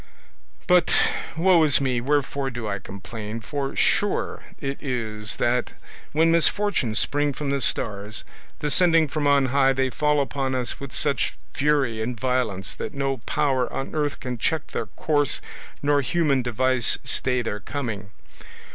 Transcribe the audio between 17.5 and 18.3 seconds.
coming.